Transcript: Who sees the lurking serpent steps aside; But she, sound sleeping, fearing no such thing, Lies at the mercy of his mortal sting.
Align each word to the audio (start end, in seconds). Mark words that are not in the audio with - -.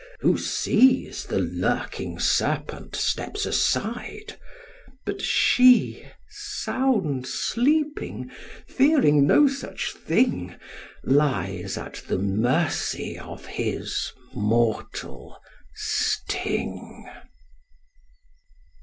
Who 0.21 0.35
sees 0.35 1.25
the 1.27 1.37
lurking 1.37 2.17
serpent 2.17 2.95
steps 2.95 3.45
aside; 3.45 4.35
But 5.05 5.21
she, 5.21 6.07
sound 6.27 7.27
sleeping, 7.27 8.31
fearing 8.67 9.27
no 9.27 9.47
such 9.47 9.93
thing, 9.93 10.55
Lies 11.03 11.77
at 11.77 12.01
the 12.07 12.17
mercy 12.17 13.19
of 13.19 13.45
his 13.45 14.11
mortal 14.33 15.37
sting. 15.75 17.07